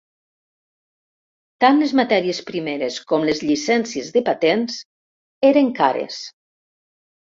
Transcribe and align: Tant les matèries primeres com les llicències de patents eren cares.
Tant 1.65 1.81
les 1.81 1.93
matèries 1.99 2.39
primeres 2.47 2.97
com 3.11 3.27
les 3.29 3.43
llicències 3.49 4.09
de 4.19 4.27
patents 4.31 4.81
eren 5.51 5.71
cares. 5.83 6.19